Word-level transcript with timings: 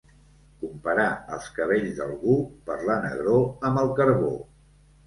Comparar 0.63 1.05
els 1.37 1.51
cabells 1.59 1.93
d'algú, 2.01 2.39
per 2.71 2.79
la 2.89 2.99
negror, 3.07 3.47
amb 3.71 3.85
el 3.87 3.97
carbó. 4.03 4.35